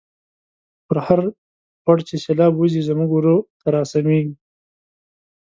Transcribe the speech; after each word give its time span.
په 0.87 0.95
هرخوړ 1.05 1.97
چی 2.07 2.15
سیلاب 2.25 2.53
وزی، 2.57 2.81
زمونږ 2.89 3.09
وره 3.13 3.35
ته 3.59 3.67
را 3.75 3.81
سمیږی 3.91 4.33